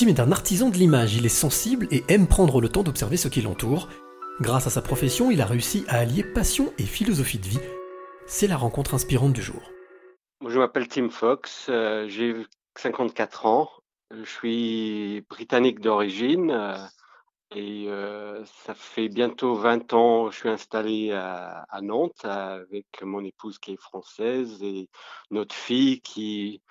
Tim 0.00 0.08
est 0.08 0.18
un 0.18 0.32
artisan 0.32 0.70
de 0.70 0.76
l'image, 0.76 1.14
il 1.14 1.26
est 1.26 1.28
sensible 1.28 1.86
et 1.90 2.04
aime 2.08 2.26
prendre 2.26 2.62
le 2.62 2.70
temps 2.70 2.82
d'observer 2.82 3.18
ce 3.18 3.28
qui 3.28 3.42
l'entoure. 3.42 3.90
Grâce 4.40 4.66
à 4.66 4.70
sa 4.70 4.80
profession, 4.80 5.30
il 5.30 5.42
a 5.42 5.44
réussi 5.44 5.84
à 5.88 5.98
allier 5.98 6.24
passion 6.24 6.72
et 6.78 6.84
philosophie 6.84 7.38
de 7.38 7.44
vie. 7.44 7.60
C'est 8.24 8.46
la 8.46 8.56
rencontre 8.56 8.94
inspirante 8.94 9.34
du 9.34 9.42
jour. 9.42 9.60
Je 10.48 10.58
m'appelle 10.58 10.88
Tim 10.88 11.10
Fox, 11.10 11.66
euh, 11.68 12.08
j'ai 12.08 12.34
54 12.78 13.44
ans, 13.44 13.68
je 14.10 14.24
suis 14.24 15.20
britannique 15.28 15.80
d'origine 15.80 16.50
euh, 16.50 16.78
et 17.54 17.84
euh, 17.88 18.42
ça 18.64 18.72
fait 18.72 19.10
bientôt 19.10 19.54
20 19.54 19.92
ans 19.92 20.28
que 20.28 20.32
je 20.32 20.38
suis 20.38 20.48
installé 20.48 21.12
à, 21.12 21.66
à, 21.68 21.82
Nantes 21.82 22.24
avec 22.24 22.86
mon 23.02 23.22
épouse 23.22 23.58
qui 23.58 23.72
est 23.72 23.80
française 23.82 24.62
et 24.62 24.88
notre 25.30 25.54
fille 25.54 26.00
qui 26.00 26.62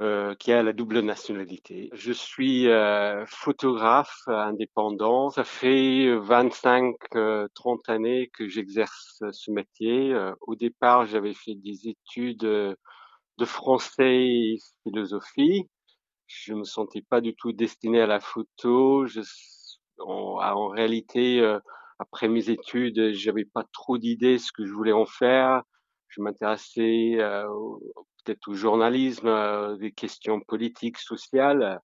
euh, 0.00 0.34
qui 0.34 0.50
a 0.50 0.62
la 0.62 0.72
double 0.72 1.00
nationalité. 1.00 1.90
Je 1.92 2.10
suis 2.12 2.68
euh, 2.68 3.26
photographe 3.26 4.22
indépendant. 4.28 5.28
Ça 5.28 5.44
fait 5.44 6.06
25-30 6.16 6.94
euh, 7.16 7.48
années 7.86 8.30
que 8.32 8.48
j'exerce 8.48 9.22
ce 9.30 9.50
métier. 9.50 10.14
au 10.40 10.54
départ, 10.54 11.04
j'avais 11.04 11.34
fait 11.34 11.54
des 11.54 11.88
études 11.88 12.38
de 12.38 13.44
français 13.44 14.24
et 14.24 14.56
philosophie. 14.84 15.68
Je 16.26 16.54
me 16.54 16.64
sentais 16.64 17.02
pas 17.02 17.20
du 17.20 17.34
tout 17.34 17.52
destiné 17.52 18.00
à 18.00 18.06
la 18.06 18.20
photo. 18.20 19.06
Je, 19.06 19.20
en, 19.98 20.38
en 20.40 20.68
réalité, 20.68 21.42
après 21.98 22.28
mes 22.28 22.48
études, 22.48 23.12
j'avais 23.12 23.44
pas 23.44 23.64
trop 23.74 23.98
d'idées 23.98 24.38
ce 24.38 24.50
que 24.50 24.64
je 24.64 24.72
voulais 24.72 24.92
en 24.92 25.04
faire. 25.04 25.62
Je 26.08 26.22
m'intéressais 26.22 27.18
peut-être 28.24 28.48
au 28.48 28.54
journalisme, 28.54 29.28
euh, 29.28 29.76
des 29.76 29.92
questions 29.92 30.40
politiques, 30.40 30.98
sociales. 30.98 31.80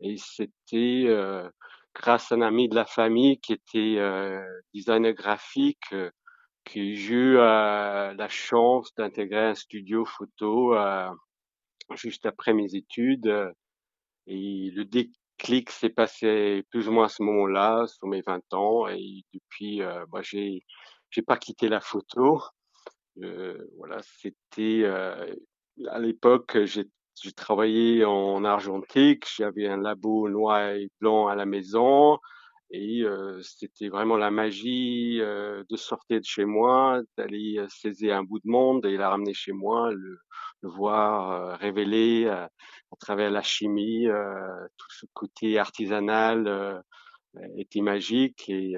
Et 0.00 0.16
c'était 0.18 1.04
euh, 1.06 1.48
grâce 1.94 2.32
à 2.32 2.36
un 2.36 2.42
ami 2.42 2.68
de 2.68 2.74
la 2.74 2.86
famille 2.86 3.38
qui 3.40 3.52
était 3.52 3.96
euh, 3.98 4.42
designer 4.74 5.14
graphique 5.14 5.94
que 6.64 6.94
j'ai 6.94 7.14
eu 7.14 7.34
la 7.34 8.28
chance 8.28 8.94
d'intégrer 8.96 9.48
un 9.48 9.54
studio 9.54 10.04
photo 10.04 10.74
juste 11.94 12.26
après 12.26 12.54
mes 12.54 12.74
études. 12.76 13.52
Et 14.28 14.70
le 14.72 14.84
déclic 14.84 15.70
s'est 15.70 15.90
passé 15.90 16.64
plus 16.70 16.88
ou 16.88 16.92
moins 16.92 17.06
à 17.06 17.08
ce 17.08 17.22
moment-là, 17.24 17.86
sur 17.88 18.06
mes 18.06 18.22
20 18.22 18.54
ans. 18.54 18.86
Et 18.88 19.24
depuis, 19.34 19.80
bah, 20.12 20.22
j'ai 20.22 20.62
j'ai 21.10 21.22
pas 21.22 21.36
quitté 21.36 21.68
la 21.68 21.80
photo. 21.80 22.40
Euh, 23.22 23.58
voilà, 23.76 24.00
c'était 24.02 24.84
à 25.90 25.98
l'époque, 25.98 26.58
j'ai 26.64 27.32
travaillé 27.36 28.04
en 28.04 28.44
argentique, 28.44 29.26
j'avais 29.36 29.66
un 29.68 29.76
labo 29.76 30.28
noir 30.28 30.72
et 30.72 30.90
blanc 31.00 31.28
à 31.28 31.34
la 31.34 31.46
maison 31.46 32.18
et 32.72 33.02
euh, 33.02 33.38
c'était 33.42 33.90
vraiment 33.90 34.16
la 34.16 34.30
magie 34.30 35.18
euh, 35.20 35.62
de 35.68 35.76
sortir 35.76 36.20
de 36.20 36.24
chez 36.24 36.46
moi, 36.46 37.02
d'aller 37.18 37.58
euh, 37.58 37.66
saisir 37.68 38.16
un 38.16 38.24
bout 38.24 38.38
de 38.38 38.48
monde 38.48 38.86
et 38.86 38.96
la 38.96 39.10
ramener 39.10 39.34
chez 39.34 39.52
moi, 39.52 39.92
le, 39.92 40.18
le 40.62 40.68
voir 40.70 41.58
révéler 41.58 42.28
à 42.28 42.48
travers 42.98 43.30
la 43.30 43.42
chimie, 43.42 44.06
tout 44.76 44.86
ce 44.90 45.06
côté 45.12 45.58
artisanal 45.58 46.82
était 47.56 47.80
magique 47.80 48.48
et, 48.48 48.76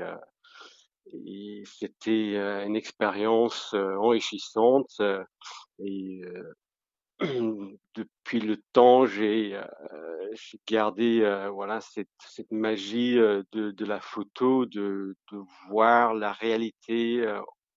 et 1.12 1.62
c'était 1.66 2.64
une 2.64 2.74
expérience 2.74 3.74
enrichissante 3.74 4.98
et 5.78 6.22
depuis 7.20 8.40
le 8.40 8.56
temps, 8.72 9.06
j'ai 9.06 9.54
euh, 9.54 10.34
gardé 10.66 11.20
euh, 11.20 11.48
voilà 11.48 11.80
cette, 11.80 12.08
cette 12.26 12.50
magie 12.50 13.18
euh, 13.18 13.42
de, 13.52 13.70
de, 13.70 13.84
la 13.84 14.00
photo, 14.00 14.66
de, 14.66 15.16
de, 15.32 15.38
voir 15.68 16.14
la 16.14 16.32
réalité 16.32 17.24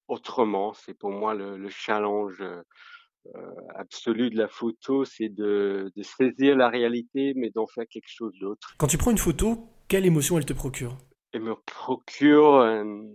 autrement. 0.07 0.73
C'est 0.73 0.95
pour 0.95 1.11
moi 1.11 1.33
le, 1.33 1.57
le 1.57 1.69
challenge 1.69 2.43
absolu 3.75 4.29
de 4.29 4.37
la 4.37 4.47
photo, 4.47 5.03
c'est 5.03 5.27
de, 5.27 5.91
de, 5.95 6.03
saisir 6.03 6.55
la 6.55 6.69
réalité, 6.69 7.33
mais 7.35 7.49
d'en 7.49 7.67
faire 7.67 7.83
quelque 7.89 8.07
chose 8.07 8.33
d'autre. 8.39 8.73
Quand 8.77 8.87
tu 8.87 8.97
prends 8.97 9.11
une 9.11 9.17
photo, 9.17 9.67
quelle 9.89 10.05
émotion 10.05 10.37
elle 10.37 10.45
te 10.45 10.53
procure? 10.53 10.97
Elle 11.33 11.41
me 11.41 11.55
procure 11.65 12.61
une, 12.61 13.11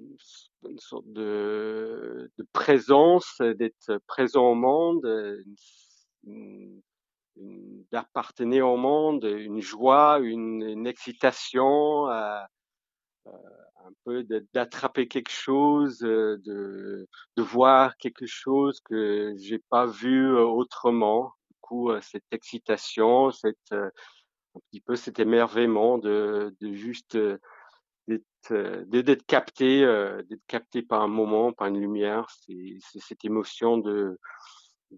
une 0.69 0.79
sorte 0.79 1.11
de, 1.11 2.31
de 2.37 2.47
présence, 2.53 3.39
d'être 3.41 3.99
présent 4.07 4.51
au 4.51 4.55
monde, 4.55 5.03
une 5.05 5.57
d'appartenir 7.91 8.69
au 8.69 8.77
monde, 8.77 9.25
une 9.25 9.61
joie, 9.61 10.19
une, 10.21 10.63
une 10.63 10.87
excitation, 10.87 12.09
euh, 12.09 12.41
euh, 13.27 13.31
un 13.85 13.93
peu 14.05 14.25
d'attraper 14.53 15.09
quelque 15.09 15.31
chose, 15.31 16.03
euh, 16.03 16.39
de, 16.45 17.09
de 17.37 17.43
voir 17.43 17.97
quelque 17.97 18.27
chose 18.27 18.81
que 18.81 19.35
j'ai 19.39 19.59
pas 19.59 19.87
vu 19.87 20.35
autrement. 20.37 21.33
Du 21.51 21.57
coup, 21.61 21.91
cette 22.01 22.31
excitation, 22.31 23.31
cette 23.31 23.73
un 23.73 24.61
petit 24.71 24.81
peu 24.83 24.97
cet 24.97 25.19
émerveillement 25.19 25.97
de, 25.97 26.55
de 26.61 26.73
juste 26.75 27.17
d'être 28.09 29.27
capté, 29.27 29.81
d'être 30.29 30.47
capté 30.47 30.83
par 30.83 31.01
un 31.03 31.09
moment, 31.09 31.53
par 31.53 31.69
une 31.69 31.81
lumière. 31.81 32.29
C'est 32.29 32.79
cette 33.01 33.25
émotion 33.25 33.79
de, 33.79 34.19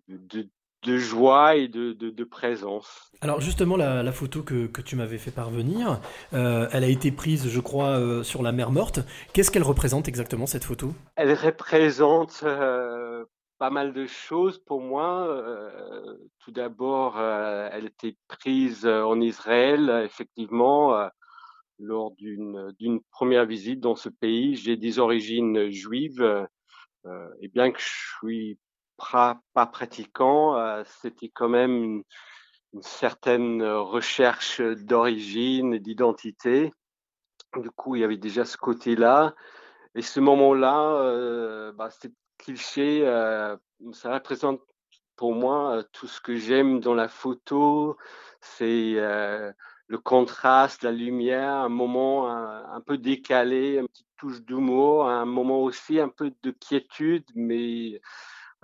de, 0.08 0.48
de 0.84 0.99
joie 0.99 1.56
et 1.56 1.69
de, 1.69 1.93
de, 1.93 2.25
présence. 2.25 3.11
Alors 3.21 3.41
justement, 3.41 3.77
la, 3.77 4.12
photo 4.12 4.43
que, 4.43 4.67
que, 4.67 4.83
tu 4.83 4.97
m'avais 4.97 5.19
fait 5.19 5.31
parvenir, 5.31 6.00
euh, 6.33 6.69
elle 6.72 6.84
a 6.84 6.89
été 6.89 7.11
prise, 7.11 7.49
je 7.49 7.61
crois, 7.61 7.99
euh, 7.99 8.22
sur 8.22 8.43
la 8.43 8.53
mer 8.53 8.71
Morte. 8.71 9.00
Qu'est-ce 9.33 9.50
qu'elle 9.50 9.62
représente 9.62 10.09
exactement, 10.09 10.47
cette 10.47 10.65
photo? 10.65 10.93
Elle 11.17 11.33
représente 11.33 12.43
euh, 12.45 13.25
pas 13.59 13.71
mal 13.71 13.93
de 13.93 14.06
choses 14.06 14.59
pour 14.59 14.81
moi. 14.81 15.28
tout 16.41 16.53
d'abord, 16.53 17.19
elle 17.19 17.87
était 17.87 18.16
prise 18.28 18.87
en 18.87 19.21
Israël, 19.21 20.03
effectivement, 20.05 21.09
lors 21.78 22.12
d'une 22.16 23.01
première 23.11 23.47
visite 23.47 23.81
dans 23.81 23.97
ce 23.97 24.11
pays. 24.11 24.56
J'ai 24.56 24.77
des 24.77 24.99
origines 24.99 25.71
juives. 25.71 26.47
et 27.41 27.49
bien 27.49 27.71
que 27.71 27.81
je 27.81 28.19
suis 28.19 28.59
pas, 28.97 29.66
pratiquant, 29.66 30.56
euh, 30.56 30.82
c'était 31.03 31.28
quand 31.28 31.49
même 31.49 31.82
une, 31.82 32.03
certaine 32.81 33.62
recherche 33.62 34.60
d'origine 34.60 35.75
et 35.75 35.78
d'identité. 35.78 36.72
Du 37.56 37.71
coup, 37.71 37.94
il 37.94 38.00
y 38.00 38.04
avait 38.04 38.16
déjà 38.16 38.44
ce 38.44 38.56
côté-là. 38.56 39.37
Et 39.94 40.03
ce 40.03 40.19
moment-là, 40.19 40.81
euh, 40.97 41.72
bah, 41.72 41.91
euh, 42.78 43.56
ça 43.93 44.12
représente 44.12 44.60
pour 45.15 45.34
moi 45.37 45.84
tout 45.93 46.09
ce 46.09 46.21
que 46.21 46.34
j'aime 46.34 46.81
dans 46.81 46.94
la 46.94 47.06
photo. 47.06 47.97
C'est 48.41 48.97
le 49.87 49.99
contraste, 49.99 50.83
la 50.83 50.91
lumière, 50.91 51.54
un 51.54 51.69
moment 51.69 52.28
un, 52.28 52.72
un 52.72 52.81
peu 52.81 52.99
décalé, 52.99 53.77
une 53.77 53.87
petite 53.88 54.09
touche 54.16 54.41
d'humour, 54.43 55.09
un 55.09 55.27
moment 55.27 55.60
aussi 55.62 56.00
un 56.00 56.09
peu 56.09 56.33
de 56.43 56.50
quiétude, 56.50 57.25
mais 57.34 57.94
euh, 57.94 57.99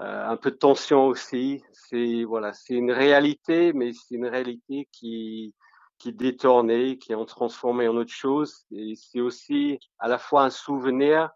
un 0.01 0.37
peu 0.37 0.51
de 0.51 0.57
tension 0.57 1.07
aussi. 1.07 1.63
C'est 1.73 2.25
voilà, 2.25 2.53
c'est 2.53 2.75
une 2.75 2.93
réalité, 2.93 3.73
mais 3.73 3.93
c'est 3.93 4.15
une 4.15 4.27
réalité 4.27 4.89
qui 4.93 5.55
qui 6.01 6.09
est 6.09 6.13
détournée, 6.13 6.99
qui 6.99 7.13
est 7.13 7.27
transformée 7.27 7.87
en 7.87 7.95
autre 7.97 8.13
chose. 8.13 8.65
Et 8.73 8.95
c'est 8.97 9.21
aussi 9.21 9.79
à 9.99 10.09
la 10.09 10.19
fois 10.19 10.45
un 10.45 10.51
souvenir, 10.51 11.31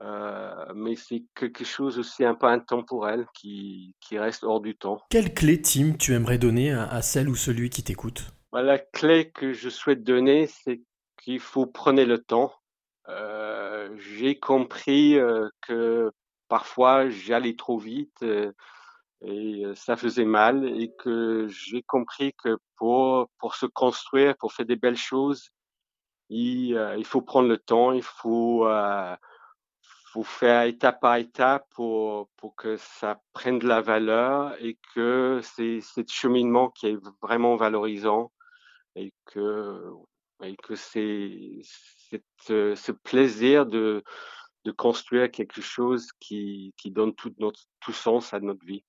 euh, 0.00 0.72
mais 0.74 0.96
c'est 0.96 1.24
quelque 1.34 1.64
chose 1.64 1.98
aussi 1.98 2.24
un 2.24 2.34
peu 2.34 2.46
intemporel 2.46 3.26
qui, 3.34 3.94
qui 4.00 4.18
reste 4.18 4.44
hors 4.44 4.60
du 4.60 4.76
temps. 4.76 5.02
Quelle 5.10 5.34
clé, 5.34 5.60
Tim, 5.60 5.94
tu 5.98 6.14
aimerais 6.14 6.38
donner 6.38 6.72
à, 6.72 7.02
celle 7.02 7.28
ou 7.28 7.34
celui 7.34 7.70
qui 7.70 7.82
t'écoute? 7.82 8.26
Bah, 8.52 8.62
La 8.62 8.78
clé 8.78 9.30
que 9.30 9.52
je 9.52 9.68
souhaite 9.68 10.04
donner, 10.04 10.46
c'est 10.46 10.80
qu'il 11.20 11.40
faut 11.40 11.66
prendre 11.66 12.02
le 12.02 12.18
temps. 12.18 12.52
Euh, 13.08 13.90
j'ai 13.98 14.38
compris 14.38 15.18
euh, 15.18 15.48
que 15.66 16.12
parfois 16.52 17.08
j'allais 17.08 17.56
trop 17.56 17.78
vite 17.78 18.22
euh, 18.22 18.52
et 19.22 19.64
euh, 19.64 19.74
ça 19.74 19.96
faisait 19.96 20.26
mal 20.26 20.66
et 20.78 20.92
que 20.98 21.48
j'ai 21.48 21.82
compris 21.82 22.34
que 22.34 22.58
pour 22.76 23.30
pour 23.38 23.54
se 23.54 23.64
construire, 23.64 24.36
pour 24.36 24.52
faire 24.52 24.66
des 24.66 24.76
belles 24.76 24.98
choses, 25.12 25.48
il, 26.28 26.76
euh, 26.76 27.02
faut 27.04 27.22
prendre 27.22 27.48
le 27.48 27.56
temps, 27.56 27.92
il 27.92 28.02
faut 28.02 28.68
faut 30.12 30.24
faire 30.24 30.64
étape 30.64 31.00
par 31.00 31.16
étape 31.16 31.64
pour 31.70 32.28
pour 32.36 32.54
que 32.54 32.76
ça 32.76 33.18
prenne 33.32 33.58
de 33.58 33.66
la 33.66 33.80
valeur 33.80 34.54
et 34.60 34.78
que 34.94 35.40
c'est 35.42 35.80
ce 35.80 36.02
cheminement 36.06 36.68
qui 36.68 36.88
est 36.88 36.98
vraiment 37.22 37.56
valorisant 37.56 38.30
et 38.94 39.14
que 39.24 39.90
et 40.44 40.56
que 40.56 40.74
c'est 40.74 41.62
ce 42.46 42.92
plaisir 42.92 43.64
de 43.64 44.04
de 44.64 44.70
construire 44.70 45.30
quelque 45.30 45.60
chose 45.60 46.10
qui, 46.20 46.74
qui 46.76 46.90
donne 46.90 47.14
tout, 47.14 47.34
notre, 47.38 47.60
tout 47.80 47.92
sens 47.92 48.32
à 48.32 48.40
notre 48.40 48.64
vie. 48.64 48.84